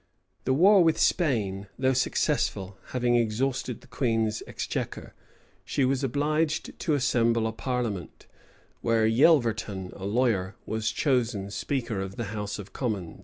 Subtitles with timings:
[0.45, 5.13] The war with Spain, though successful, having exhausted the queen's exchequer,
[5.63, 8.25] she was obliged to assemble a parliament;
[8.81, 13.19] where Yelverton, a lawyer, was chosen speaker of the house of commons.